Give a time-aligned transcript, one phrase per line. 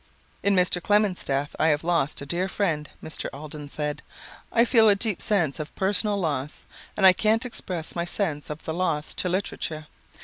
[0.41, 0.81] "In Mr.
[0.81, 3.29] Clemens's death I have lost a dear friend," Mr.
[3.31, 4.01] Alden said.
[4.51, 6.65] "I feel a deep sense of personal loss.
[6.97, 9.85] And I can't express my sense of the loss to literature.